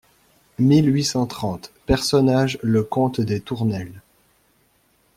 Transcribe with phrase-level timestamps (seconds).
[0.57, 4.01] mille huit cent trente PERSONNAGES LE COMTE DES TOURNELLES.